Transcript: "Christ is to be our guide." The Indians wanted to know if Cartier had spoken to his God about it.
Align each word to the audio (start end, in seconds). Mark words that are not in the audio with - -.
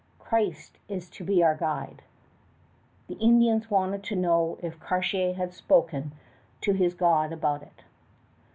"Christ 0.17 0.79
is 0.87 1.07
to 1.11 1.23
be 1.23 1.43
our 1.43 1.53
guide." 1.53 2.01
The 3.07 3.19
Indians 3.19 3.69
wanted 3.69 4.01
to 4.05 4.15
know 4.15 4.57
if 4.63 4.79
Cartier 4.79 5.35
had 5.35 5.53
spoken 5.53 6.11
to 6.61 6.71
his 6.73 6.95
God 6.95 7.31
about 7.31 7.61
it. 7.61 7.83